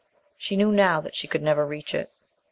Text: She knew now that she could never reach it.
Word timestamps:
She 0.35 0.55
knew 0.55 0.71
now 0.71 0.99
that 0.99 1.15
she 1.15 1.27
could 1.27 1.43
never 1.43 1.63
reach 1.63 1.93
it. 1.93 2.11